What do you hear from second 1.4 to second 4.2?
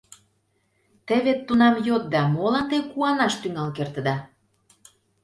тунам йодда, молан те куанаш тӱҥал кертыда?..